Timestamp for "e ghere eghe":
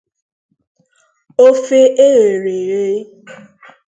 2.05-3.35